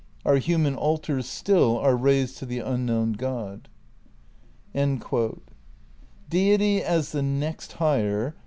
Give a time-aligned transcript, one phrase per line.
[0.25, 3.69] Our human altars still are raised to the unknown God."'
[6.33, 8.33] Deity, as the next higher